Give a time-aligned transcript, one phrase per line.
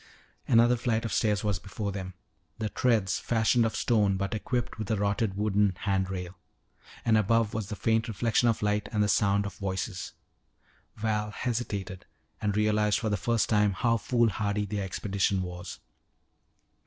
[0.47, 2.15] Another flight of stairs was before them,
[2.57, 6.39] the treads fashioned of stone but equipped with a rotted wooden hand rail.
[7.05, 10.13] And above was the faint reflection of light and the sound of voices.
[10.95, 12.07] Val hesitated
[12.41, 15.77] and realized for the first time how foolhardy their expedition was.